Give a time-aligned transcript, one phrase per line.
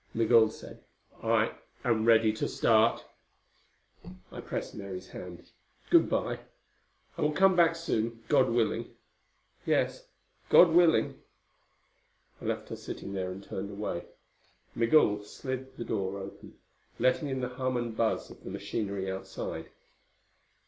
[0.15, 0.83] Migul said,
[1.21, 1.51] "I
[1.83, 3.05] am ready to start."
[4.31, 5.51] I pressed Mary's hand.
[5.91, 6.39] "Good by.
[7.19, 8.95] I will come back soon, God willing."
[9.63, 10.07] "Yes.
[10.49, 11.21] God willing."
[12.41, 14.05] I left her sitting there and turned away.
[14.73, 16.57] Migul slid the door open,
[16.97, 19.69] letting in the hum and buzz of the machinery outside.